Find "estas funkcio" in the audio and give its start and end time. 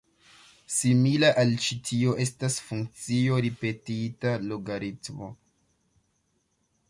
2.23-3.37